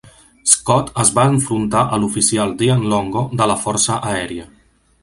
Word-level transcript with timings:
Scott 0.53 0.87
es 1.03 1.11
va 1.17 1.25
enfrontar 1.33 1.83
a 1.85 2.01
l'oficial 2.05 2.57
Dean 2.63 2.83
Longo 2.95 3.25
de 3.43 3.53
la 3.53 3.61
força 3.67 4.01
aèria. 4.15 4.53